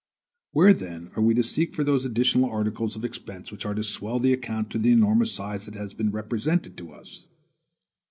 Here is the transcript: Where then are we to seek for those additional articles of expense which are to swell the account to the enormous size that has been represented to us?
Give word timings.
Where 0.49 0.73
then 0.73 1.11
are 1.15 1.21
we 1.21 1.35
to 1.35 1.43
seek 1.43 1.75
for 1.75 1.83
those 1.83 2.05
additional 2.05 2.49
articles 2.49 2.95
of 2.95 3.05
expense 3.05 3.51
which 3.51 3.67
are 3.67 3.75
to 3.75 3.83
swell 3.83 4.17
the 4.17 4.33
account 4.33 4.71
to 4.71 4.79
the 4.79 4.91
enormous 4.91 5.31
size 5.31 5.65
that 5.67 5.75
has 5.75 5.93
been 5.93 6.09
represented 6.09 6.75
to 6.77 6.91
us? 6.91 7.27